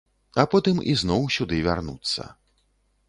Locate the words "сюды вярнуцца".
1.37-2.29